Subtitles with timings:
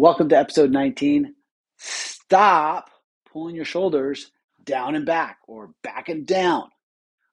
[0.00, 1.34] Welcome to episode 19.
[1.76, 2.88] Stop
[3.30, 4.30] pulling your shoulders
[4.64, 6.70] down and back or back and down.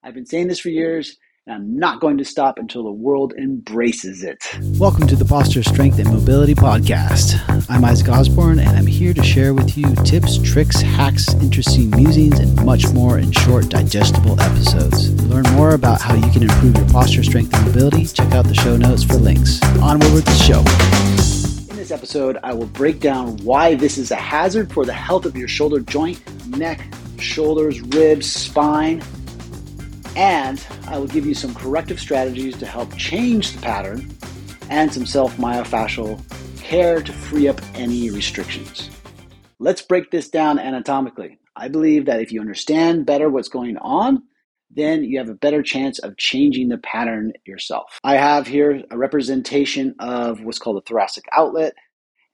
[0.03, 3.33] I've been saying this for years and I'm not going to stop until the world
[3.37, 4.39] embraces it.
[4.77, 7.39] Welcome to the Posture Strength and Mobility Podcast.
[7.69, 12.37] I'm Isaac Osborne, and I'm here to share with you tips, tricks, hacks, interesting musings,
[12.37, 15.15] and much more in short, digestible episodes.
[15.15, 18.43] To learn more about how you can improve your posture strength and mobility, check out
[18.43, 19.63] the show notes for links.
[19.79, 21.16] Onward with the show.
[21.87, 25.37] This episode, I will break down why this is a hazard for the health of
[25.37, 26.21] your shoulder joint,
[26.57, 26.85] neck,
[27.17, 29.01] shoulders, ribs, spine,
[30.17, 34.13] and I will give you some corrective strategies to help change the pattern
[34.69, 36.19] and some self myofascial
[36.59, 38.89] care to free up any restrictions.
[39.57, 41.39] Let's break this down anatomically.
[41.55, 44.23] I believe that if you understand better what's going on,
[44.77, 47.99] then you have a better chance of changing the pattern yourself.
[48.03, 51.73] I have here a representation of what's called a thoracic outlet,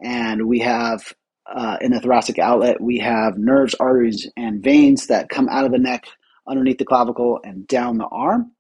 [0.02, 1.14] and we have
[1.54, 5.72] uh, in the thoracic outlet, we have nerves, arteries, and veins that come out of
[5.72, 6.06] the neck
[6.48, 8.52] underneath the clavicle and down the arm.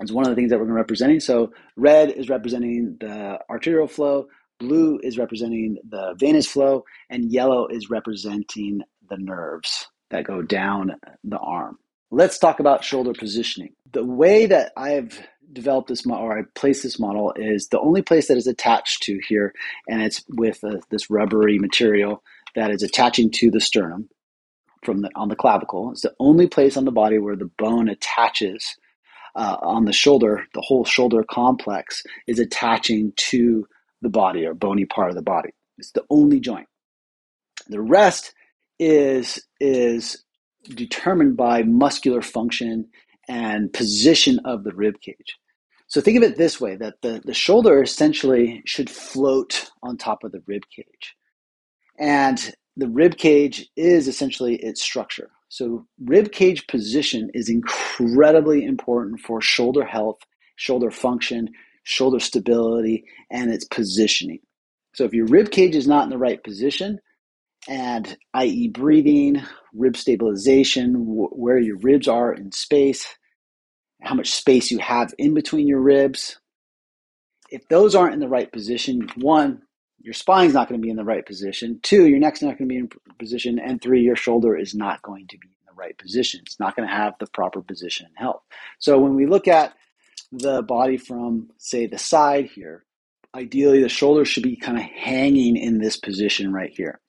[0.00, 1.20] It's one of the things that we're representing.
[1.20, 4.28] So red is representing the arterial flow,
[4.60, 10.92] blue is representing the venous flow, and yellow is representing the nerves that go down
[11.24, 11.78] the arm.
[12.10, 13.74] Let's talk about shoulder positioning.
[13.92, 15.20] The way that I've
[15.52, 19.02] developed this model, or I place this model, is the only place that is attached
[19.04, 19.54] to here,
[19.88, 22.22] and it's with a, this rubbery material
[22.54, 24.08] that is attaching to the sternum
[24.84, 25.90] from the on the clavicle.
[25.92, 28.76] It's the only place on the body where the bone attaches
[29.36, 30.44] uh, on the shoulder.
[30.54, 33.66] The whole shoulder complex is attaching to
[34.00, 35.50] the body or bony part of the body.
[35.76, 36.68] It's the only joint.
[37.68, 38.32] The rest
[38.78, 40.24] is is
[40.74, 42.88] determined by muscular function
[43.28, 45.36] and position of the rib cage.
[45.86, 50.24] So think of it this way that the, the shoulder essentially should float on top
[50.24, 51.16] of the rib cage.
[51.98, 55.30] And the rib cage is essentially its structure.
[55.48, 60.18] So, rib cage position is incredibly important for shoulder health,
[60.56, 61.48] shoulder function,
[61.84, 64.40] shoulder stability, and its positioning.
[64.94, 67.00] So, if your rib cage is not in the right position,
[67.66, 69.42] and i.e., breathing,
[69.74, 73.06] rib stabilization, where your ribs are in space,
[74.02, 76.38] how much space you have in between your ribs,
[77.50, 79.62] if those aren't in the right position, one,
[80.00, 81.80] your spine's not going to be in the right position.
[81.82, 83.58] Two, your neck's not going to be in position.
[83.58, 86.40] And three, your shoulder is not going to be in the right position.
[86.44, 88.42] It's not going to have the proper position and health.
[88.78, 89.74] So when we look at
[90.30, 92.84] the body from, say, the side here,
[93.34, 97.00] ideally the shoulder should be kind of hanging in this position right here.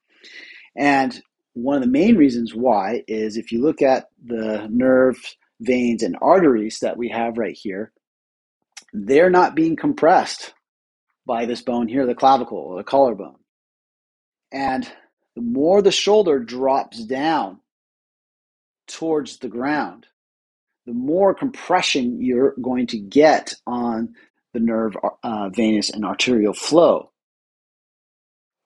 [0.76, 1.20] And
[1.54, 6.18] one of the main reasons why is if you look at the nerves, veins, and
[6.22, 7.92] arteries that we have right here,
[8.94, 10.54] they're not being compressed
[11.26, 13.36] by this bone here, the clavicle or the collarbone.
[14.52, 14.90] And
[15.36, 17.60] the more the shoulder drops down
[18.88, 20.08] towards the ground,
[20.86, 24.16] the more compression you're going to get on
[24.54, 27.12] the nerve, uh, venous, and arterial flow.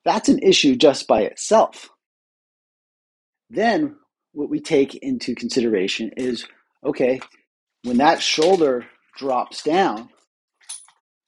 [0.06, 1.90] That's an issue just by itself.
[3.50, 3.96] Then,
[4.34, 6.46] what we take into consideration is
[6.84, 7.19] okay,
[7.84, 8.86] when that shoulder
[9.18, 10.09] drops down,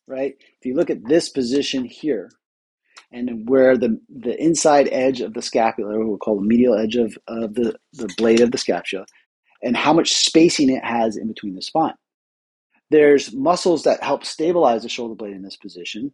[0.07, 0.33] right?
[0.39, 2.29] If you look at this position here,
[3.11, 7.17] and where the, the inside edge of the scapula, we'll call the medial edge of,
[7.27, 9.05] of the, the blade of the scapula,
[9.61, 11.93] and how much spacing it has in between the spine.
[12.89, 16.11] There's muscles that help stabilize the shoulder blade in this position,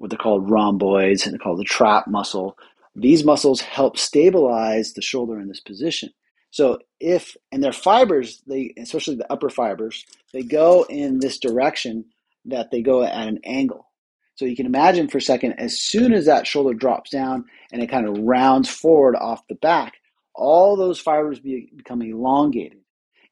[0.00, 2.56] what they're called rhomboids, and they're called the trap muscle.
[2.96, 6.08] These muscles help stabilize the shoulder in this position.
[6.50, 12.06] So if and their fibers, they especially the upper fibers, they go in this direction
[12.46, 13.90] that they go at an angle.
[14.36, 17.82] So you can imagine for a second, as soon as that shoulder drops down and
[17.82, 19.96] it kind of rounds forward off the back,
[20.34, 22.78] all those fibers be, become elongated.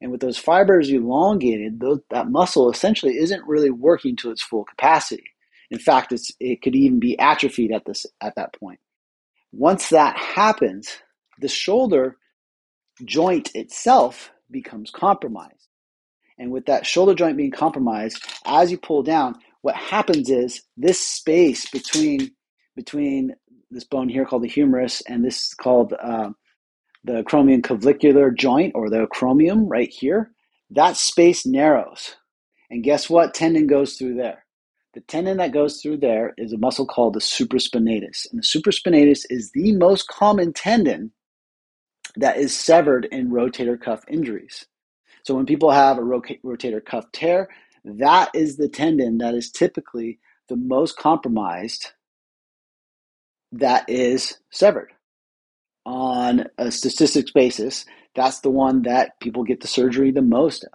[0.01, 4.65] And with those fibers elongated, those, that muscle essentially isn't really working to its full
[4.65, 5.23] capacity.
[5.71, 8.79] In fact, it's, it could even be atrophied at, this, at that point.
[9.51, 10.97] Once that happens,
[11.39, 12.17] the shoulder
[13.05, 15.67] joint itself becomes compromised.
[16.37, 20.99] And with that shoulder joint being compromised, as you pull down, what happens is this
[20.99, 22.31] space between
[22.75, 23.35] between
[23.71, 26.29] this bone here called the humerus and this called uh,
[27.03, 30.31] the acromion clavicular joint or the acromion right here,
[30.71, 32.15] that space narrows.
[32.69, 34.45] And guess what tendon goes through there?
[34.93, 38.27] The tendon that goes through there is a muscle called the supraspinatus.
[38.31, 41.11] And the supraspinatus is the most common tendon
[42.15, 44.65] that is severed in rotator cuff injuries.
[45.23, 47.49] So when people have a rotator cuff tear,
[47.85, 50.19] that is the tendon that is typically
[50.49, 51.91] the most compromised
[53.51, 54.91] that is severed
[55.85, 57.85] on a statistics basis.
[58.15, 60.71] That's the one that people get the surgery the most of.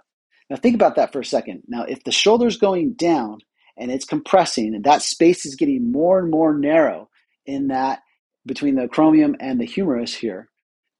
[0.49, 1.63] Now, think about that for a second.
[1.67, 3.39] Now, if the shoulder's going down
[3.77, 7.09] and it's compressing, and that space is getting more and more narrow
[7.45, 8.01] in that
[8.45, 10.49] between the acromion and the humerus here,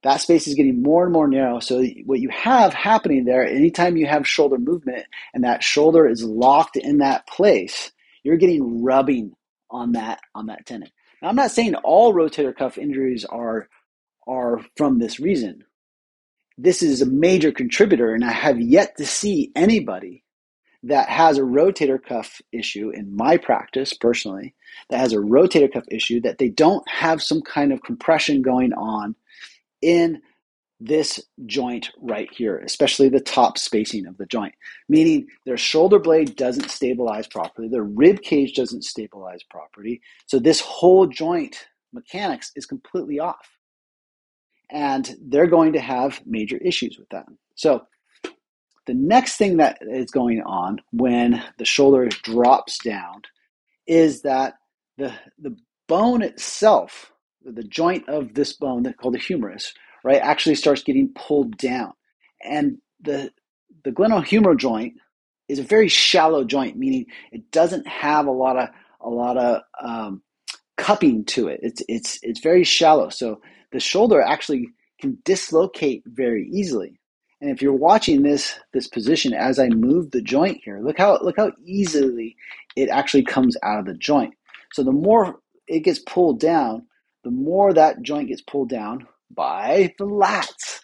[0.03, 1.59] that space is getting more and more narrow.
[1.59, 6.23] So, what you have happening there, anytime you have shoulder movement and that shoulder is
[6.23, 7.91] locked in that place,
[8.23, 9.33] you're getting rubbing
[9.71, 10.91] on that on that tendon.
[11.21, 13.67] Now, I'm not saying all rotator cuff injuries are
[14.27, 15.63] are from this reason.
[16.57, 20.24] This is a major contributor, and I have yet to see anybody
[20.85, 24.53] that has a rotator cuff issue in my practice personally
[24.89, 28.71] that has a rotator cuff issue that they don't have some kind of compression going
[28.73, 29.15] on
[29.81, 30.21] in
[30.79, 34.53] this joint right here, especially the top spacing of the joint,
[34.87, 40.01] meaning their shoulder blade doesn't stabilize properly, their rib cage doesn't stabilize properly.
[40.27, 43.49] So this whole joint mechanics is completely off.
[44.69, 47.25] And they're going to have major issues with that.
[47.55, 47.85] So
[48.87, 53.23] the next thing that is going on when the shoulder drops down
[53.87, 54.55] is that
[54.97, 55.55] the, the
[55.87, 57.11] bone itself,
[57.43, 59.73] the joint of this bone that called the humerus,
[60.03, 61.93] right, actually starts getting pulled down.
[62.43, 63.31] And the
[63.83, 64.93] the glenohumeral joint
[65.47, 68.69] is a very shallow joint, meaning it doesn't have a lot of
[69.01, 70.21] a lot of um,
[70.77, 71.59] cupping to it.
[71.61, 73.41] It's it's it's very shallow, so
[73.71, 76.99] the shoulder actually can dislocate very easily.
[77.41, 81.19] And if you're watching this this position as I move the joint here, look how
[81.21, 82.35] look how easily
[82.75, 84.33] it actually comes out of the joint.
[84.73, 86.87] So the more it gets pulled down,
[87.23, 90.81] the more that joint gets pulled down by the lats.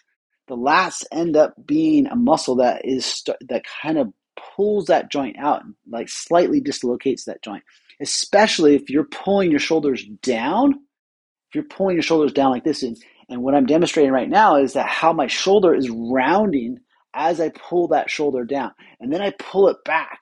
[0.48, 4.12] The lats end up being a muscle that is that kind of
[4.56, 7.62] pulls that joint out, like slightly dislocates that joint.
[8.00, 12.82] Especially if you're pulling your shoulders down, if you're pulling your shoulders down like this,
[12.82, 12.96] and
[13.32, 16.78] and what I'm demonstrating right now is that how my shoulder is rounding
[17.14, 18.72] as I pull that shoulder down.
[19.00, 20.20] And then I pull it back.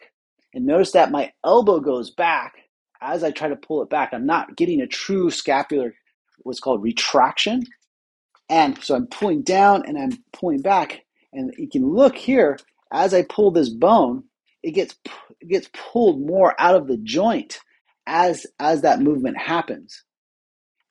[0.55, 2.55] And notice that my elbow goes back
[3.01, 4.11] as I try to pull it back.
[4.13, 5.95] I'm not getting a true scapular,
[6.39, 7.65] what's called retraction.
[8.49, 11.01] And so I'm pulling down and I'm pulling back.
[11.33, 12.59] And you can look here
[12.93, 14.25] as I pull this bone,
[14.63, 14.95] it gets
[15.41, 17.59] it gets pulled more out of the joint
[18.07, 20.05] as as that movement happens.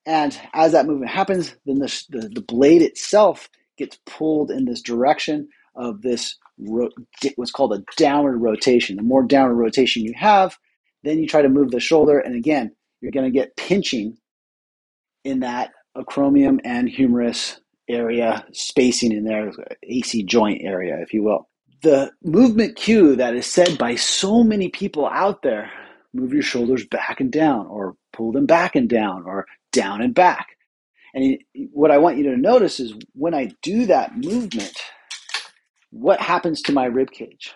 [0.06, 4.81] And as that movement happens, then the, the, the blade itself gets pulled in this
[4.81, 6.90] direction of this ro-
[7.38, 8.98] what's called a downward rotation.
[8.98, 10.57] The more downward rotation you have,
[11.04, 14.18] then you try to move the shoulder, and again, you're going to get pinching
[15.24, 17.60] in that acromion and humerus
[17.90, 19.52] area, spacing in there,
[19.84, 21.50] AC joint area, if you will.
[21.81, 25.72] The movement cue that is said by so many people out there
[26.13, 30.13] move your shoulders back and down, or pull them back and down, or down and
[30.13, 30.48] back.
[31.13, 31.38] And
[31.71, 34.77] what I want you to notice is when I do that movement,
[35.92, 37.54] what happens to my rib cage,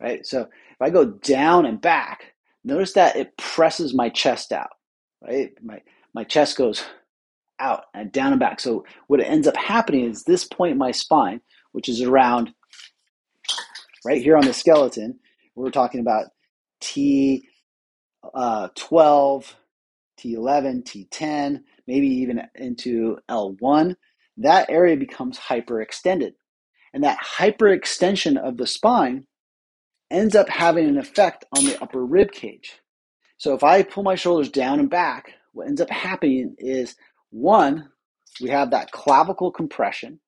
[0.00, 0.26] right?
[0.26, 2.34] So if I go down and back,
[2.64, 4.70] notice that it presses my chest out,
[5.22, 5.52] right?
[5.62, 5.80] My,
[6.14, 6.84] my chest goes
[7.58, 8.60] out and down and back.
[8.60, 11.40] So what ends up happening is this point in my spine,
[11.72, 12.52] which is around
[14.04, 15.18] right here on the skeleton,
[15.54, 16.26] we're talking about
[16.82, 17.42] T12,
[18.34, 18.68] uh,
[20.22, 23.96] T11, T10, maybe even into L1,
[24.38, 26.32] that area becomes hyperextended.
[26.94, 29.26] And that hyperextension of the spine
[30.10, 32.74] ends up having an effect on the upper rib cage.
[33.38, 36.94] So if I pull my shoulders down and back, what ends up happening is
[37.30, 37.88] one,
[38.40, 40.20] we have that clavicle compression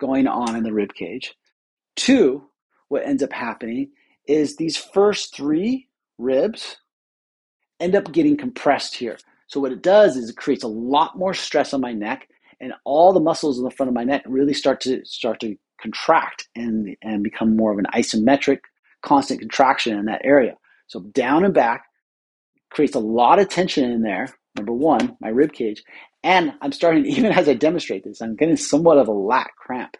[0.00, 1.34] going on in the rib cage.
[1.96, 2.48] Two,
[2.88, 3.90] what ends up happening
[4.26, 6.76] is these first three ribs
[7.80, 9.18] end up getting compressed here.
[9.46, 12.28] So what it does is it creates a lot more stress on my neck,
[12.60, 15.56] and all the muscles in the front of my neck really start to start to
[15.80, 18.60] contract and and become more of an isometric,
[19.02, 20.56] constant contraction in that area.
[20.88, 21.84] So down and back
[22.70, 24.28] creates a lot of tension in there.
[24.56, 25.82] Number one, my rib cage,
[26.22, 29.96] and I'm starting even as I demonstrate this, I'm getting somewhat of a lat cramp.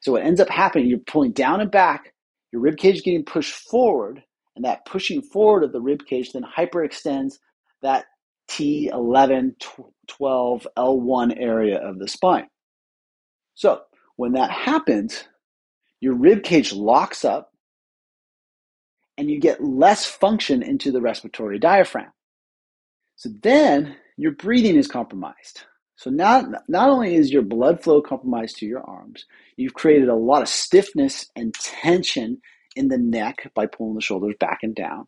[0.00, 2.12] So what ends up happening, you're pulling down and back,
[2.52, 4.22] your rib cage is getting pushed forward,
[4.56, 7.34] and that pushing forward of the rib cage then hyperextends
[7.82, 8.06] that
[8.50, 9.52] T11,
[10.08, 12.48] 12, L1 area of the spine.
[13.54, 13.82] So
[14.16, 15.24] when that happens,
[16.00, 17.50] your rib cage locks up
[19.16, 22.10] and you get less function into the respiratory diaphragm.
[23.16, 25.62] So then your breathing is compromised.
[25.96, 29.24] So not, not only is your blood flow compromised to your arms,
[29.56, 32.40] you've created a lot of stiffness and tension
[32.76, 35.06] in the neck by pulling the shoulders back and down.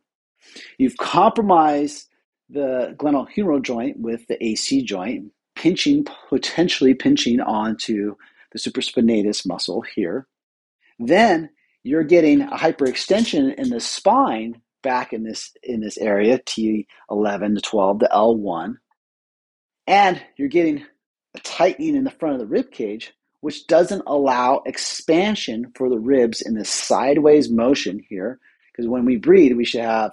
[0.78, 2.09] You've compromised
[2.50, 8.16] the glenohumeral joint with the AC joint, pinching, potentially pinching onto
[8.52, 10.26] the supraspinatus muscle here.
[10.99, 11.50] Then
[11.83, 17.61] you're getting a hyperextension in the spine back in this in this area, T11 to
[17.61, 18.76] 12, the L1.
[19.87, 20.85] And you're getting
[21.35, 23.12] a tightening in the front of the rib cage,
[23.44, 28.38] which doesn't allow expansion for the ribs in this sideways motion here.
[28.72, 30.12] Because when we breathe, we should have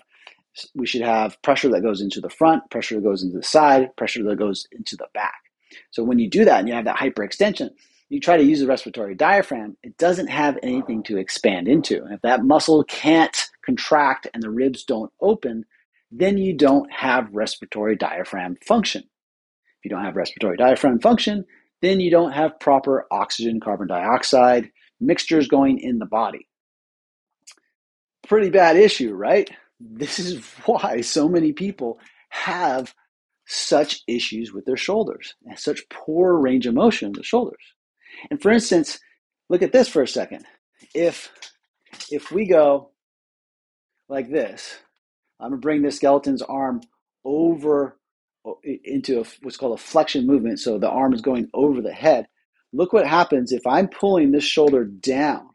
[0.76, 3.96] we should have pressure that goes into the front, pressure that goes into the side,
[3.96, 5.44] pressure that goes into the back.
[5.92, 7.70] So when you do that and you have that hyperextension,
[8.10, 12.04] you try to use the respiratory diaphragm, it doesn't have anything to expand into.
[12.04, 15.64] And if that muscle can't contract and the ribs don't open,
[16.12, 19.04] then you don't have respiratory diaphragm function.
[19.04, 21.46] If you don't have respiratory diaphragm function,
[21.82, 26.48] then you don't have proper oxygen carbon dioxide mixtures going in the body.
[28.28, 29.50] Pretty bad issue, right?
[29.80, 32.94] This is why so many people have
[33.48, 37.74] such issues with their shoulders and such poor range of motion in the shoulders.
[38.30, 39.00] And for instance,
[39.50, 40.46] look at this for a second.
[40.94, 41.32] If
[42.10, 42.92] if we go
[44.08, 44.78] like this,
[45.40, 46.82] I'm gonna bring the skeleton's arm
[47.26, 47.98] over
[48.84, 50.60] into a, what's called a flexion movement.
[50.60, 52.28] So the arm is going over the head.
[52.74, 55.50] Look what happens if I'm pulling this shoulder down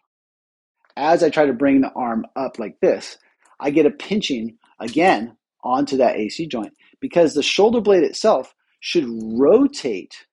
[0.97, 3.19] as I try to bring the arm up like this.
[3.61, 9.07] I get a pinching again onto that AC joint because the shoulder blade itself should
[9.09, 10.27] rotate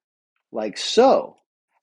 [0.52, 1.38] like so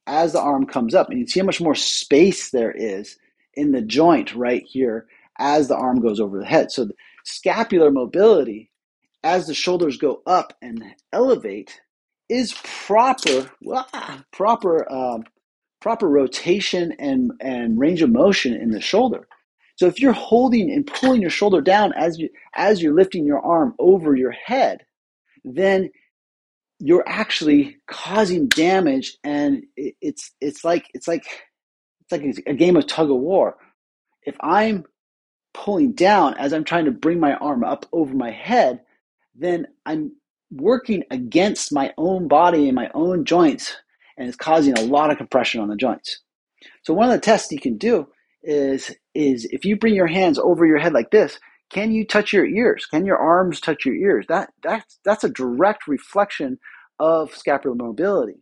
[0.06, 1.08] as the arm comes up.
[1.10, 3.16] And you see how much more space there is
[3.54, 5.06] in the joint right here
[5.38, 6.70] as the arm goes over the head.
[6.70, 8.69] So the scapular mobility
[9.22, 11.80] as the shoulders go up and elevate
[12.28, 15.24] is proper, ah, proper, um,
[15.80, 19.26] proper rotation and, and range of motion in the shoulder.
[19.76, 23.40] So if you're holding and pulling your shoulder down as you as you're lifting your
[23.40, 24.84] arm over your head,
[25.42, 25.90] then
[26.80, 31.24] you're actually causing damage and it's it's like it's like
[32.00, 33.56] it's like a game of tug of war
[34.24, 34.84] if i'm
[35.52, 38.80] pulling down as i'm trying to bring my arm up over my head
[39.34, 40.12] then i'm
[40.52, 43.76] working against my own body and my own joints
[44.18, 46.20] and it's causing a lot of compression on the joints
[46.82, 48.06] so one of the tests you can do
[48.42, 51.38] is is if you bring your hands over your head like this
[51.70, 52.84] can you touch your ears?
[52.87, 54.26] Can your arms touch your ears?
[54.28, 56.58] That that's that's a direct reflection
[56.99, 58.40] of scapular mobility.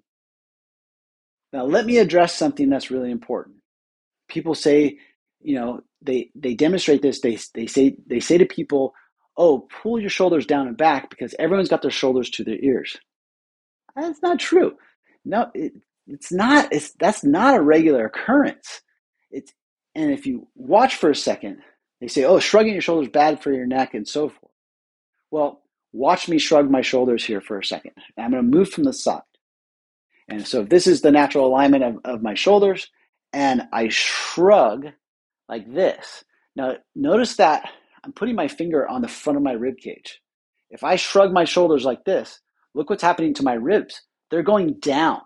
[1.52, 3.56] Now let me address something that's really important.
[4.28, 4.98] People say,
[5.40, 7.20] you know, they they demonstrate this.
[7.20, 8.94] They they say they say to people,
[9.38, 12.98] "Oh, pull your shoulders down and back because everyone's got their shoulders to their ears."
[13.96, 14.76] That's not true.
[15.24, 15.72] No, it,
[16.06, 16.72] it's not.
[16.72, 18.82] It's that's not a regular occurrence.
[19.30, 19.52] It's
[19.94, 21.58] and if you watch for a second,
[22.00, 24.52] they say, oh, shrugging your shoulders bad for your neck and so forth.
[25.30, 27.92] Well, watch me shrug my shoulders here for a second.
[28.16, 29.22] I'm going to move from the side.
[30.28, 32.88] And so this is the natural alignment of, of my shoulders,
[33.32, 34.86] and I shrug
[35.48, 36.22] like this.
[36.54, 37.68] Now, notice that
[38.08, 40.22] I'm putting my finger on the front of my rib cage.
[40.70, 42.40] If I shrug my shoulders like this,
[42.72, 44.00] look what's happening to my ribs.
[44.30, 45.20] They're going down.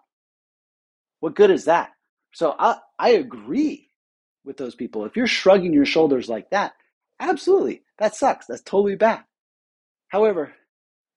[1.21, 1.91] What good is that?
[2.35, 3.89] So I, I agree
[4.45, 5.05] with those people.
[5.05, 6.73] If you're shrugging your shoulders like that,
[7.21, 8.47] absolutely, that sucks.
[8.47, 9.23] That's totally bad.
[10.09, 10.53] However,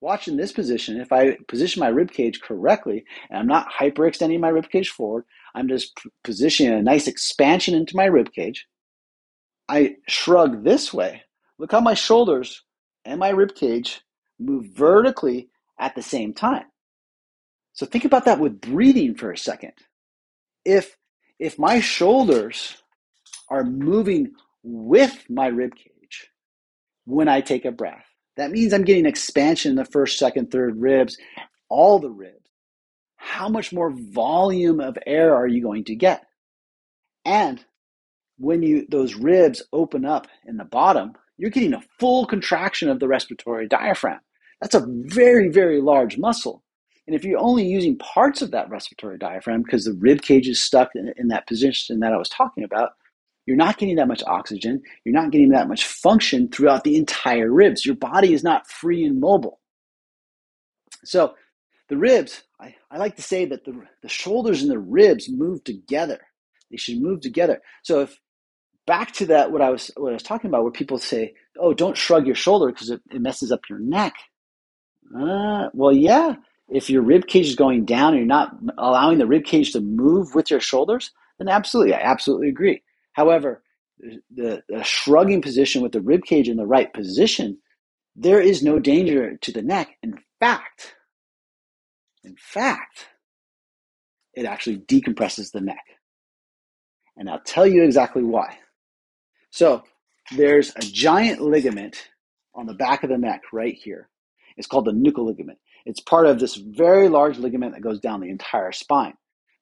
[0.02, 4.50] watching this position, if I position my rib cage correctly and I'm not hyperextending my
[4.50, 8.68] rib cage forward, I'm just positioning a nice expansion into my rib cage.
[9.68, 11.24] I shrug this way.
[11.58, 12.64] Look how my shoulders
[13.06, 14.02] and my rib cage
[14.40, 16.66] move vertically at the same time.
[17.74, 19.74] So think about that with breathing for a second.
[20.64, 20.98] If
[21.40, 22.78] if my shoulders
[23.50, 24.32] are moving
[24.64, 26.30] with my rib cage
[27.06, 28.06] when I take a breath.
[28.38, 31.18] That means I'm getting expansion in the first, second, third ribs,
[31.70, 32.50] all the ribs.
[33.16, 36.26] How much more volume of air are you going to get?
[37.24, 37.64] And
[38.38, 43.00] when you those ribs open up in the bottom, you're getting a full contraction of
[43.00, 44.20] the respiratory diaphragm.
[44.62, 46.63] That's a very, very large muscle.
[47.08, 50.63] And if you're only using parts of that respiratory diaphragm because the rib cage is
[50.63, 52.92] stuck in, in that position that I was talking about,
[53.46, 54.82] you're not getting that much oxygen.
[55.04, 57.86] You're not getting that much function throughout the entire ribs.
[57.86, 59.60] Your body is not free and mobile.
[61.04, 61.36] So,
[61.88, 65.63] the ribs, I, I like to say that the, the shoulders and the ribs move
[65.63, 66.20] together.
[66.72, 67.62] They should move together.
[67.84, 68.20] So, if
[68.88, 71.74] back to that, what I was what I was talking about, where people say, "Oh,
[71.74, 74.13] don't shrug your shoulder because it, it messes up your neck."
[75.15, 76.36] Uh, well, yeah.
[76.68, 79.82] If your rib cage is going down and you're not allowing the rib cage to
[79.82, 82.82] move with your shoulders, then absolutely, I absolutely agree.
[83.13, 83.62] However,
[84.36, 87.60] the, the shrugging position with the rib cage in the right position
[88.15, 89.98] there is no danger to the neck.
[90.01, 90.96] In fact,
[92.24, 93.08] in fact,
[94.34, 95.84] it actually decompresses the neck.
[97.18, 98.58] And I'll tell you exactly why.
[99.56, 99.84] So
[100.36, 102.10] there's a giant ligament
[102.54, 104.10] on the back of the neck right here.
[104.58, 105.60] It's called the nuchal ligament.
[105.86, 109.14] It's part of this very large ligament that goes down the entire spine.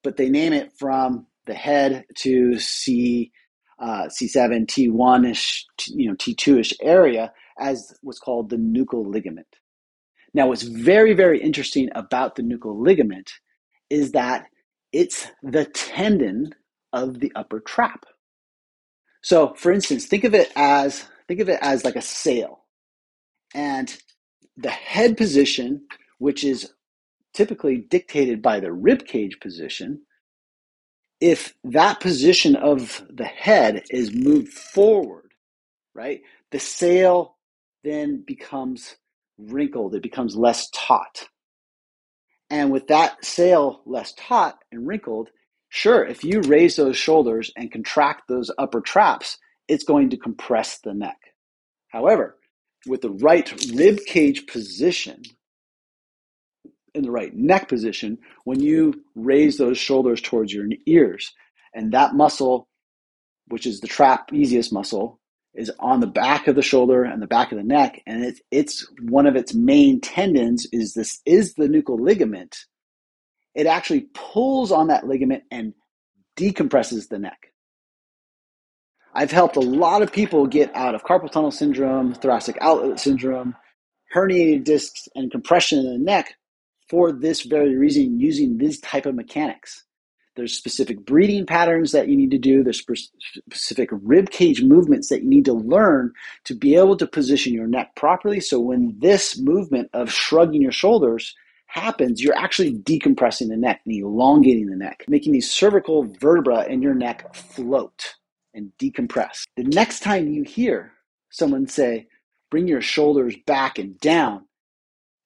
[0.03, 3.31] But they name it from the head to C,
[3.79, 9.59] uh, C7, T1 ish, you know, T2 ish area as what's called the nuchal ligament.
[10.33, 13.29] Now, what's very, very interesting about the nuchal ligament
[13.91, 14.47] is that
[14.91, 16.55] it's the tendon
[16.93, 18.05] of the upper trap.
[19.23, 22.65] So, for instance, think of it as think of it as like a sail,
[23.55, 23.95] and
[24.57, 25.83] the head position,
[26.19, 26.73] which is
[27.33, 30.01] typically dictated by the rib cage position,
[31.21, 35.31] if that position of the head is moved forward,
[35.95, 37.37] right, the sail
[37.83, 38.97] then becomes
[39.37, 41.27] wrinkled, it becomes less taut.
[42.49, 45.29] And with that sail less taut and wrinkled,
[45.73, 50.79] sure, if you raise those shoulders and contract those upper traps, it's going to compress
[50.79, 51.17] the neck.
[51.89, 52.37] However,
[52.85, 55.23] with the right rib cage position,
[56.93, 61.33] in the right neck position, when you raise those shoulders towards your ears,
[61.73, 62.67] and that muscle,
[63.47, 65.19] which is the trapezius muscle,
[65.55, 68.87] is on the back of the shoulder and the back of the neck, and it's
[69.01, 72.57] one of its main tendons is this is the nuchal ligament.
[73.55, 75.73] It actually pulls on that ligament and
[76.35, 77.51] decompresses the neck.
[79.13, 83.55] I've helped a lot of people get out of carpal tunnel syndrome, thoracic outlet syndrome,
[84.13, 86.35] herniated discs, and compression in the neck
[86.89, 89.85] for this very reason using this type of mechanics.
[90.35, 92.63] There's specific breathing patterns that you need to do.
[92.63, 92.83] There's
[93.47, 96.11] specific rib cage movements that you need to learn
[96.45, 98.39] to be able to position your neck properly.
[98.39, 101.35] So when this movement of shrugging your shoulders
[101.73, 106.83] happens, you're actually decompressing the neck and elongating the neck, making these cervical vertebra in
[106.83, 108.13] your neck float
[108.53, 109.43] and decompress.
[109.57, 110.91] The next time you hear
[111.31, 112.07] someone say,
[112.51, 114.45] bring your shoulders back and down,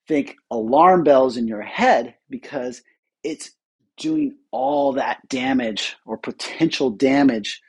[0.06, 2.82] think alarm bells in your head because
[3.22, 3.50] it's
[3.98, 7.60] doing all that damage or potential damage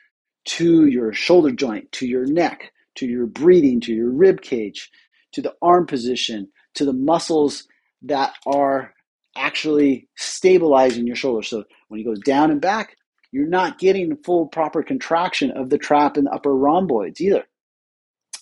[0.46, 4.90] to your shoulder joint, to your neck, to your breathing, to your rib cage,
[5.32, 7.66] to the arm position, to the muscles
[8.02, 8.94] that are
[9.36, 11.42] actually stabilizing your shoulder.
[11.42, 12.96] So when he goes down and back,
[13.32, 17.44] you're not getting the full proper contraction of the trap and the upper rhomboids either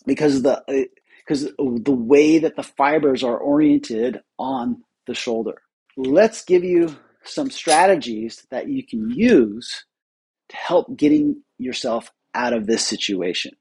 [0.06, 5.60] because the because uh, the way that the fibers are oriented on the shoulder.
[5.96, 9.84] Let's give you some strategies that you can use
[10.48, 13.52] to help getting yourself out of this situation.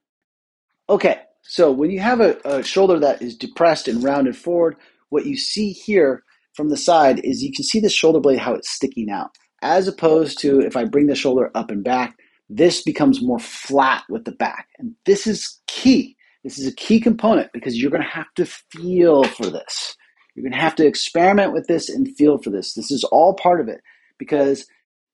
[0.89, 4.77] Okay, so when you have a, a shoulder that is depressed and rounded forward,
[5.09, 8.53] what you see here from the side is you can see the shoulder blade how
[8.53, 12.17] it's sticking out as opposed to if I bring the shoulder up and back,
[12.49, 14.67] this becomes more flat with the back.
[14.77, 16.15] And this is key.
[16.43, 19.95] This is a key component because you're going to have to feel for this.
[20.35, 22.73] You're going to have to experiment with this and feel for this.
[22.73, 23.81] This is all part of it
[24.19, 24.67] because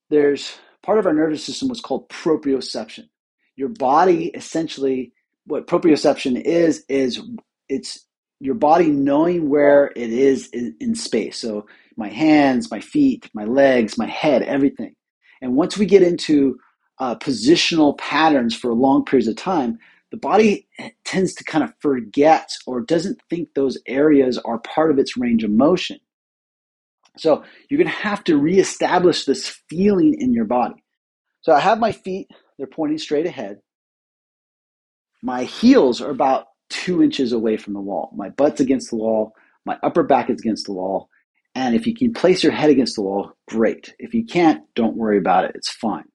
[0.10, 0.53] there's
[0.84, 3.08] part of our nervous system what's called proprioception.
[3.56, 5.13] Your body essentially,
[5.45, 7.21] what proprioception is, is
[7.69, 8.06] it's
[8.43, 11.39] your body knowing where it is in, in space.
[11.39, 14.95] So my hands, my feet, my legs, my head, everything.
[15.41, 16.58] And once we get into
[16.99, 19.79] uh, positional patterns for long periods of time,
[20.12, 20.67] the body
[21.06, 25.45] tends to kind of forget or doesn't think those areas are part of its range
[25.45, 25.99] of motion.
[27.17, 30.84] So you're going to have to reestablish this feeling in your body.
[31.41, 32.27] So I have my feet,
[32.58, 33.60] they're pointing straight ahead.
[35.21, 38.12] My heels are about two inches away from the wall.
[38.15, 39.33] My butt's against the wall.
[39.63, 41.07] My upper back is against the wall.
[41.53, 43.93] And if you can place your head against the wall, great.
[43.99, 45.51] If you can't, don't worry about it.
[45.53, 46.05] It's fine.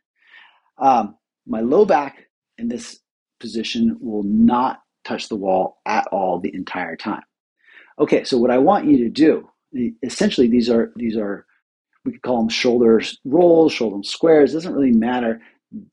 [0.79, 1.16] Um,
[1.47, 2.27] my low back
[2.59, 2.99] in this
[3.38, 7.23] position will not touch the wall at all the entire time.
[8.01, 9.49] Okay, so what I want you to do,
[10.03, 11.47] essentially, these are these are
[12.05, 14.51] we could call them shoulder rolls, shoulder squares.
[14.51, 15.40] It doesn't really matter.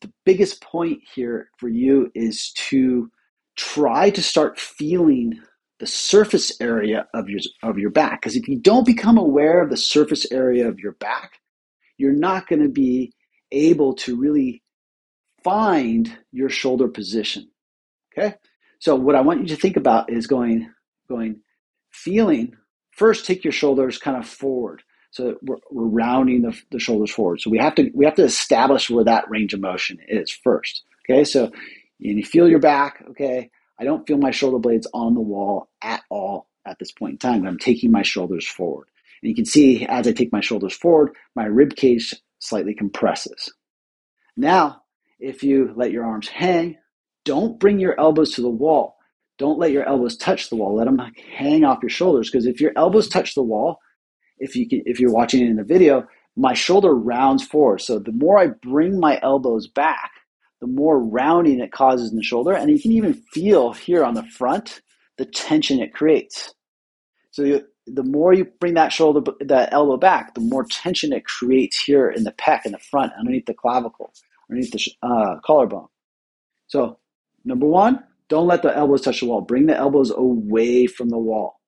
[0.02, 3.12] The biggest point here for you is to
[3.56, 5.40] try to start feeling
[5.80, 8.22] the surface area of your of your back.
[8.22, 11.34] Because if you don't become aware of the surface area of your back
[11.98, 13.14] you're not going to be
[13.52, 14.62] able to really
[15.44, 17.50] find your shoulder position
[18.18, 18.36] okay?
[18.80, 20.70] So what i want you to think about is going
[21.08, 21.42] going
[21.92, 22.56] feeling
[22.92, 27.40] first take your shoulders kind of forward so we're, we're rounding the, the shoulders forward.
[27.40, 30.84] So we have to we have to establish where that range of motion is first
[31.08, 31.24] okay?
[31.24, 31.52] So
[32.02, 33.50] and you feel your back, okay?
[33.80, 37.18] I don't feel my shoulder blades on the wall at all at this point in
[37.18, 37.46] time.
[37.46, 38.88] I'm taking my shoulders forward.
[39.22, 43.54] And you can see as I take my shoulders forward, my rib cage slightly compresses.
[44.38, 44.82] Now,
[45.20, 46.78] if you let your arms hang,
[47.24, 48.98] don't bring your elbows to the wall.
[49.38, 50.76] Don't let your elbows touch the wall.
[50.76, 51.02] Let them
[51.36, 53.80] hang off your shoulders because if your elbows touch the wall,
[54.38, 57.82] if you can, if you're watching it in the video, my shoulder rounds forward.
[57.82, 60.12] So the more I bring my elbows back,
[60.62, 62.54] the more rounding it causes in the shoulder.
[62.54, 64.82] And you can even feel here on the front
[65.18, 66.54] the tension it creates.
[67.32, 71.26] So you, the more you bring that shoulder, that elbow back, the more tension it
[71.26, 74.14] creates here in the pec in the front, underneath the clavicle,
[74.50, 75.88] underneath the uh, collarbone.
[76.68, 77.00] So
[77.44, 79.42] number one, don't let the elbows touch the wall.
[79.42, 81.60] Bring the elbows away from the wall.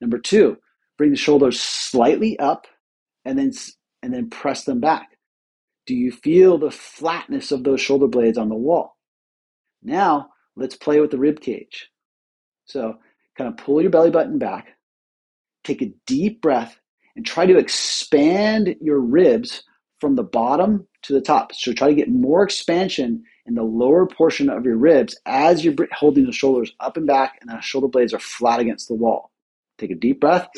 [0.00, 0.58] Number two,
[0.96, 2.66] bring the shoulders slightly up
[3.24, 3.52] and then
[4.02, 5.15] and then press them back.
[5.86, 8.96] Do you feel the flatness of those shoulder blades on the wall?
[9.82, 11.88] Now, let's play with the rib cage.
[12.64, 12.96] So,
[13.38, 14.68] kind of pull your belly button back,
[15.62, 16.80] take a deep breath,
[17.14, 19.62] and try to expand your ribs
[20.00, 21.54] from the bottom to the top.
[21.54, 25.74] So, try to get more expansion in the lower portion of your ribs as you're
[25.92, 29.30] holding the shoulders up and back, and the shoulder blades are flat against the wall.
[29.78, 30.48] Take a deep breath,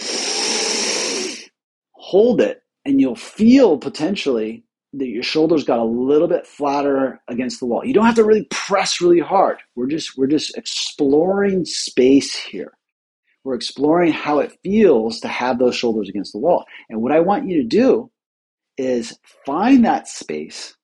[1.92, 4.64] hold it, and you'll feel potentially
[4.94, 7.84] that your shoulders got a little bit flatter against the wall.
[7.84, 9.58] You don't have to really press really hard.
[9.76, 12.72] We're just we're just exploring space here.
[13.44, 16.64] We're exploring how it feels to have those shoulders against the wall.
[16.88, 18.10] And what I want you to do
[18.76, 20.74] is find that space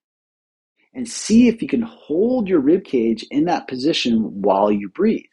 [0.95, 5.25] and see if you can hold your rib cage in that position while you breathe.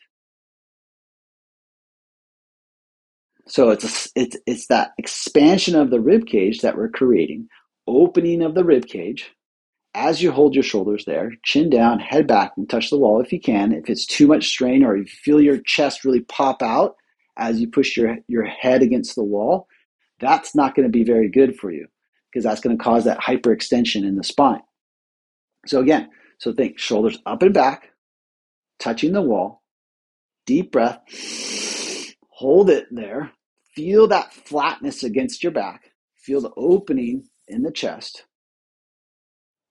[3.48, 7.48] So it's a, it's it's that expansion of the rib cage that we're creating
[7.88, 9.32] opening of the rib cage
[9.94, 13.34] as you hold your shoulders there, chin down, head back, and touch the wall if
[13.34, 13.74] you can.
[13.74, 16.96] If it's too much strain or you feel your chest really pop out
[17.38, 19.68] as you push your, your head against the wall,
[20.20, 21.88] that's not going to be very good for you
[22.32, 24.62] because that's going to cause that hyperextension in the spine.
[25.66, 27.92] So again, so think shoulders up and back,
[28.80, 29.62] touching the wall,
[30.46, 31.02] deep breath,
[32.30, 33.32] hold it there,
[33.76, 38.26] feel that flatness against your back, feel the opening in the chest.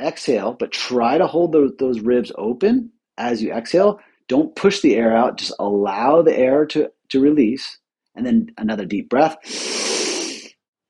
[0.01, 4.01] Exhale, but try to hold those, those ribs open as you exhale.
[4.29, 7.79] Don't push the air out, just allow the air to, to release.
[8.15, 9.37] And then another deep breath.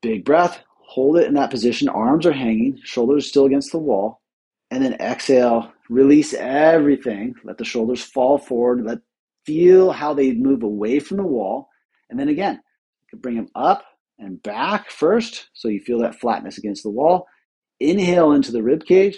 [0.01, 0.59] Big breath.
[0.81, 1.87] Hold it in that position.
[1.89, 4.21] Arms are hanging, shoulders still against the wall.
[4.69, 7.35] And then exhale, release everything.
[7.43, 8.85] Let the shoulders fall forward.
[8.85, 8.99] Let
[9.45, 11.69] feel how they move away from the wall.
[12.09, 13.83] And then again, you can bring them up
[14.21, 17.27] and back first, so you feel that flatness against the wall.
[17.79, 19.17] Inhale into the rib cage.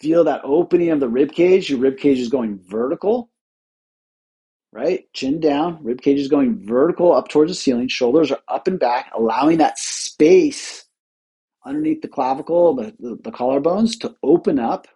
[0.00, 1.68] Feel that opening of the rib cage.
[1.68, 3.30] Your rib cage is going vertical,
[4.72, 5.04] right?
[5.12, 5.78] Chin down.
[5.84, 7.88] Rib cage is going vertical up towards the ceiling.
[7.88, 10.86] Shoulders are up and back, allowing that space
[11.66, 14.88] underneath the clavicle, the, the, the collarbones to open up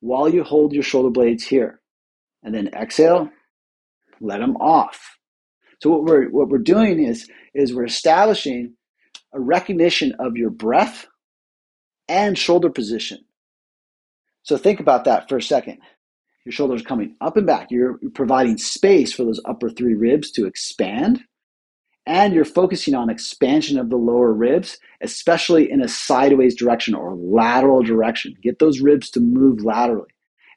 [0.00, 1.80] while you hold your shoulder blades here.
[2.44, 3.28] And then exhale,
[4.20, 5.18] let them off.
[5.80, 8.74] So what we're what we're doing is is we're establishing
[9.32, 11.06] a recognition of your breath
[12.08, 13.18] and shoulder position.
[14.42, 15.78] So think about that for a second.
[16.44, 17.70] Your shoulders coming up and back.
[17.70, 21.20] You're providing space for those upper three ribs to expand.
[22.06, 27.16] And you're focusing on expansion of the lower ribs, especially in a sideways direction or
[27.16, 28.36] lateral direction.
[28.40, 30.10] Get those ribs to move laterally.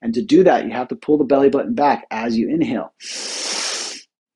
[0.03, 2.93] And to do that, you have to pull the belly button back as you inhale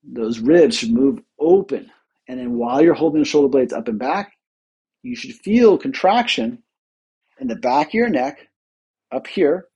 [0.04, 1.92] those ribs should move open.
[2.28, 4.34] And then while you're holding the shoulder blades up and back,
[5.02, 6.64] you should feel contraction
[7.40, 8.48] in the back of your neck,
[9.12, 9.68] up here,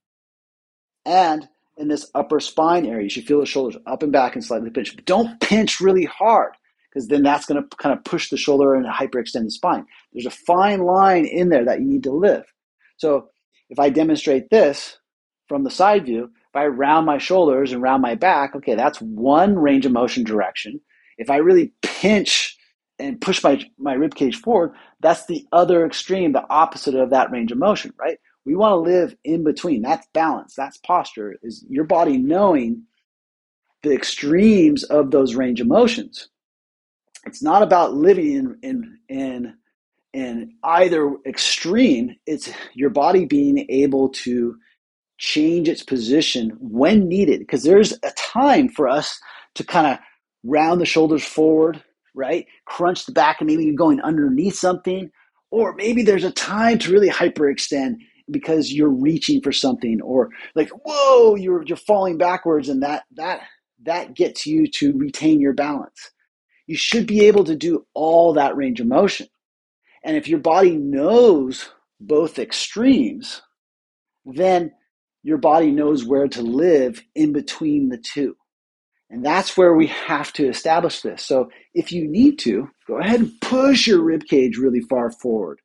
[1.05, 3.03] and in this upper spine area.
[3.03, 4.95] You should feel the shoulders up and back and slightly pinch.
[4.95, 6.53] But don't pinch really hard
[6.89, 9.85] because then that's going to kind of push the shoulder and hyperextend the spine.
[10.13, 12.43] There's a fine line in there that you need to live.
[12.97, 13.29] So
[13.69, 14.97] if I demonstrate this
[15.47, 19.57] from the side view, I round my shoulders and round my back, okay, that's one
[19.57, 20.81] range of motion direction.
[21.17, 22.57] If I really pinch
[22.99, 27.31] and push my, my rib cage forward, that's the other extreme, the opposite of that
[27.31, 28.17] range of motion, right?
[28.45, 29.81] We want to live in between.
[29.81, 30.55] That's balance.
[30.55, 32.83] That's posture, is your body knowing
[33.83, 36.29] the extremes of those range of motions.
[37.25, 39.53] It's not about living in, in, in,
[40.13, 42.15] in either extreme.
[42.25, 44.55] It's your body being able to
[45.17, 49.19] change its position when needed because there's a time for us
[49.55, 49.97] to kind of
[50.43, 51.83] round the shoulders forward,
[52.15, 52.45] right?
[52.65, 55.09] Crunch the back and maybe you're going underneath something.
[55.49, 57.95] Or maybe there's a time to really hyperextend
[58.29, 63.41] because you're reaching for something or like whoa you're you're falling backwards and that that
[63.83, 66.11] that gets you to retain your balance
[66.65, 69.27] you should be able to do all that range of motion
[70.03, 73.41] and if your body knows both extremes
[74.25, 74.71] then
[75.23, 78.35] your body knows where to live in between the two.
[79.09, 81.25] And that's where we have to establish this.
[81.25, 85.59] So if you need to go ahead and push your rib cage really far forward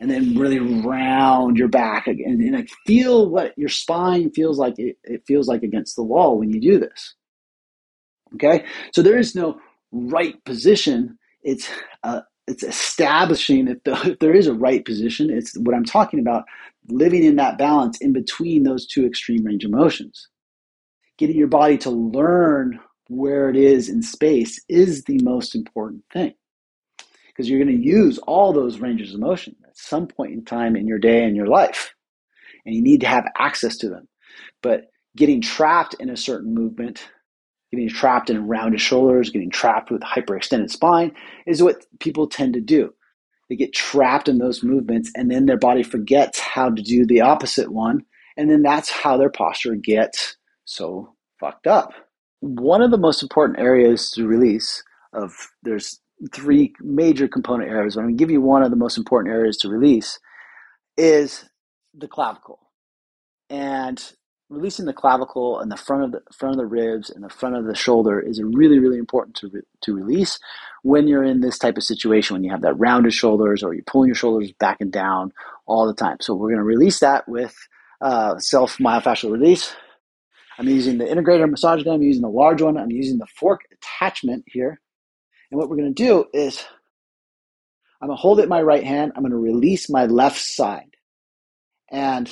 [0.00, 4.74] and then really round your back and, and like feel what your spine feels like
[4.78, 7.14] it, it feels like against the wall when you do this.
[8.34, 8.64] Okay?
[8.92, 9.58] So there is no
[9.90, 11.18] right position.
[11.42, 11.68] It's
[12.04, 16.20] uh, it's establishing if, the, if there is a right position it's what i'm talking
[16.20, 16.44] about
[16.88, 20.28] living in that balance in between those two extreme range of motions
[21.18, 22.78] getting your body to learn
[23.08, 26.34] where it is in space is the most important thing
[27.36, 30.74] because you're going to use all those ranges of motion at some point in time
[30.74, 31.92] in your day and your life.
[32.64, 34.08] And you need to have access to them.
[34.62, 37.06] But getting trapped in a certain movement,
[37.76, 41.14] getting trapped in rounded shoulders, getting trapped with hyperextended spine
[41.46, 42.92] is what people tend to do.
[43.48, 47.20] They get trapped in those movements and then their body forgets how to do the
[47.20, 48.04] opposite one.
[48.36, 51.92] And then that's how their posture gets so fucked up.
[52.40, 56.00] One of the most important areas to release of there's
[56.32, 57.94] three major component areas.
[57.94, 60.18] But I'm going to give you one of the most important areas to release
[60.96, 61.44] is
[61.94, 62.58] the clavicle.
[63.48, 64.02] And
[64.50, 67.56] releasing the clavicle and the front of the front of the ribs and the front
[67.56, 70.38] of the shoulder is really really important to re, to release
[70.82, 73.84] when you're in this type of situation when you have that rounded shoulders or you're
[73.84, 75.32] pulling your shoulders back and down
[75.66, 76.16] all the time.
[76.20, 77.56] So we're going to release that with
[78.00, 79.74] uh, self myofascial release.
[80.58, 81.96] I'm using the integrator massage gun.
[81.96, 82.78] I'm using the large one.
[82.78, 84.80] I'm using the fork attachment here
[85.50, 86.64] and what we're going to do is
[88.00, 89.12] I'm going to hold it in my right hand.
[89.14, 90.96] I'm going to release my left side.
[91.90, 92.30] And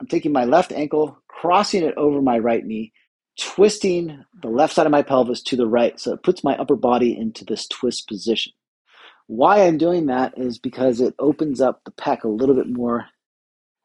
[0.00, 2.92] I'm taking my left ankle, crossing it over my right knee,
[3.40, 5.98] twisting the left side of my pelvis to the right.
[5.98, 8.52] So it puts my upper body into this twist position.
[9.26, 13.06] Why I'm doing that is because it opens up the pec a little bit more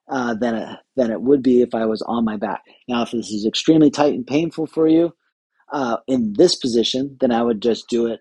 [0.09, 2.63] uh, than, it, than it would be if I was on my back.
[2.89, 5.13] Now, if this is extremely tight and painful for you
[5.71, 8.19] uh, in this position, then I would just do it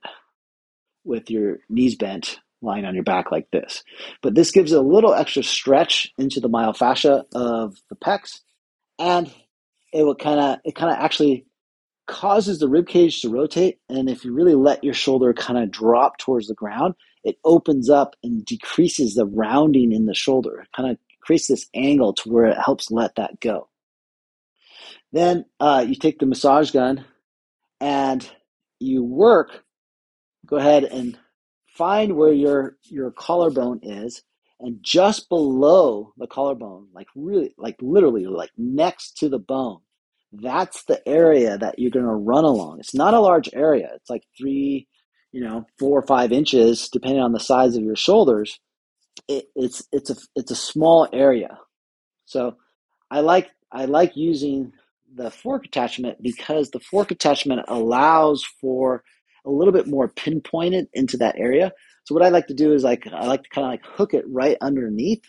[1.04, 3.82] with your knees bent lying on your back like this.
[4.22, 8.40] But this gives a little extra stretch into the myofascia of the pecs
[8.98, 9.32] and
[9.92, 11.46] it will kind of it kind of actually
[12.06, 15.70] causes the rib cage to rotate and if you really let your shoulder kind of
[15.70, 20.60] drop towards the ground, it opens up and decreases the rounding in the shoulder.
[20.60, 23.68] It kind of creates this angle to where it helps let that go.
[25.12, 27.04] Then uh, you take the massage gun
[27.80, 28.28] and
[28.80, 29.64] you work
[30.46, 31.18] go ahead and
[31.66, 34.22] find where your your collarbone is
[34.64, 39.80] and just below the collarbone like really like literally like next to the bone
[40.42, 42.80] that's the area that you're going to run along.
[42.80, 43.90] It's not a large area.
[43.94, 44.88] It's like three
[45.32, 48.58] you know four or five inches depending on the size of your shoulders.
[49.28, 51.58] It, it's it's a it's a small area.
[52.26, 52.56] So
[53.10, 54.72] i like i like using
[55.14, 59.04] the fork attachment because the fork attachment allows for
[59.46, 61.72] a little bit more pinpointed into that area.
[62.04, 64.14] So what I like to do is like I like to kind of like hook
[64.14, 65.22] it right underneath,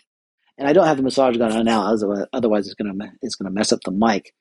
[0.58, 1.94] and I don't have the massage gun on now,
[2.32, 4.32] otherwise it's gonna it's gonna mess up the mic.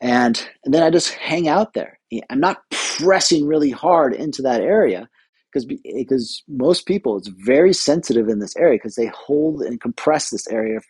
[0.00, 1.98] And and then I just hang out there.
[2.30, 5.08] I'm not pressing really hard into that area
[5.52, 9.80] because because eh, most people it's very sensitive in this area because they hold and
[9.80, 10.80] compress this area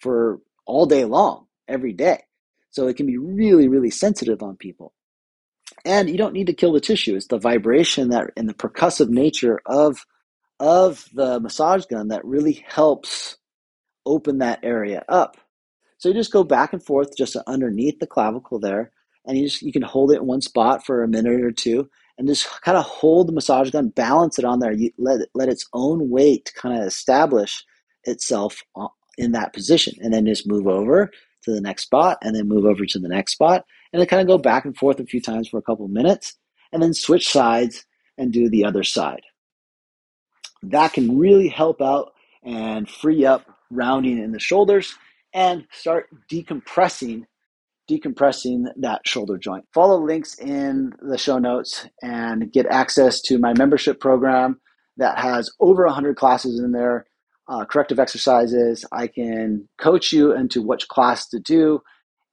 [0.00, 2.22] for all day long every day.
[2.70, 4.92] So it can be really really sensitive on people.
[5.84, 7.16] And you don't need to kill the tissue.
[7.16, 10.04] It's the vibration that and the percussive nature of
[10.62, 13.36] of the massage gun that really helps
[14.06, 15.36] open that area up.
[15.98, 18.92] So you just go back and forth just underneath the clavicle there,
[19.26, 21.90] and you just you can hold it in one spot for a minute or two,
[22.16, 24.72] and just kind of hold the massage gun, balance it on there.
[24.72, 27.64] You let let its own weight kind of establish
[28.04, 28.86] itself uh,
[29.18, 31.10] in that position, and then just move over
[31.42, 34.22] to the next spot, and then move over to the next spot, and then kind
[34.22, 36.38] of go back and forth a few times for a couple minutes,
[36.72, 37.84] and then switch sides
[38.16, 39.22] and do the other side.
[40.62, 42.12] That can really help out
[42.44, 44.94] and free up rounding in the shoulders
[45.32, 47.24] and start decompressing
[47.90, 49.64] decompressing that shoulder joint.
[49.74, 54.60] Follow links in the show notes and get access to my membership program
[54.96, 57.06] that has over 100 classes in there,
[57.48, 58.84] uh, corrective exercises.
[58.92, 61.82] I can coach you into which class to do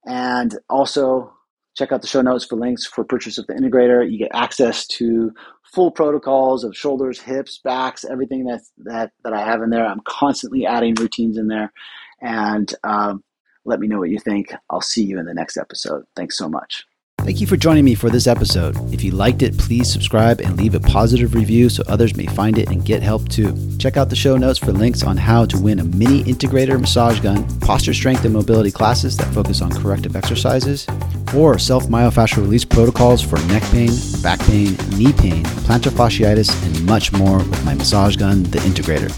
[0.06, 1.32] and also
[1.76, 4.08] Check out the show notes for links for purchase of the integrator.
[4.10, 5.30] You get access to
[5.72, 9.86] full protocols of shoulders, hips, backs, everything that that that I have in there.
[9.86, 11.72] I'm constantly adding routines in there,
[12.20, 13.22] and um,
[13.64, 14.54] let me know what you think.
[14.70, 16.04] I'll see you in the next episode.
[16.16, 16.84] Thanks so much.
[17.30, 18.76] Thank you for joining me for this episode.
[18.92, 22.58] If you liked it, please subscribe and leave a positive review so others may find
[22.58, 23.56] it and get help too.
[23.78, 27.20] Check out the show notes for links on how to win a mini integrator massage
[27.20, 30.88] gun, posture strength and mobility classes that focus on corrective exercises,
[31.32, 33.92] or self myofascial release protocols for neck pain,
[34.24, 39.08] back pain, knee pain, plantar fasciitis, and much more with my massage gun, the Integrator.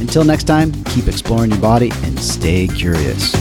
[0.00, 3.34] Until next time, keep exploring your body and stay curious.